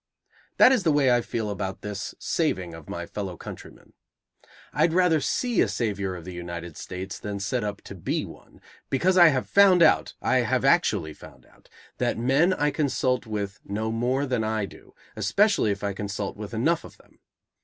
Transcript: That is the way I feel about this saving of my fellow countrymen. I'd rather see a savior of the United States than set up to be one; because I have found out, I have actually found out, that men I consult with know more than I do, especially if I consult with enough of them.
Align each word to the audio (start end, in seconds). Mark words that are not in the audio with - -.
That 0.57 0.71
is 0.71 0.81
the 0.81 0.91
way 0.91 1.11
I 1.11 1.21
feel 1.21 1.51
about 1.51 1.83
this 1.83 2.15
saving 2.17 2.73
of 2.73 2.89
my 2.89 3.05
fellow 3.05 3.37
countrymen. 3.37 3.93
I'd 4.73 4.93
rather 4.93 5.21
see 5.21 5.61
a 5.61 5.67
savior 5.67 6.15
of 6.15 6.25
the 6.25 6.33
United 6.33 6.75
States 6.75 7.19
than 7.19 7.39
set 7.39 7.63
up 7.63 7.83
to 7.83 7.93
be 7.93 8.25
one; 8.25 8.61
because 8.89 9.15
I 9.15 9.27
have 9.27 9.47
found 9.47 9.83
out, 9.83 10.15
I 10.19 10.37
have 10.37 10.65
actually 10.65 11.13
found 11.13 11.45
out, 11.45 11.69
that 11.99 12.17
men 12.17 12.51
I 12.51 12.71
consult 12.71 13.27
with 13.27 13.59
know 13.63 13.91
more 13.91 14.25
than 14.25 14.43
I 14.43 14.65
do, 14.65 14.95
especially 15.15 15.69
if 15.69 15.83
I 15.83 15.93
consult 15.93 16.35
with 16.35 16.55
enough 16.55 16.83
of 16.83 16.97
them. 16.97 17.19